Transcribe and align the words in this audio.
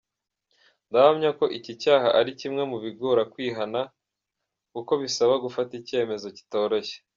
Ndahamya 0.87 1.29
ko 1.39 1.45
iki 1.57 1.73
cyaha 1.81 2.07
ari 2.19 2.31
kimwe 2.39 2.63
mu 2.71 2.77
bigora 2.85 3.21
kwihana 3.33 3.81
kuko 4.73 4.91
bisaba 5.01 5.33
gufata 5.43 5.71
icyemezo 5.81 6.27
kitoroshye. 6.37 6.95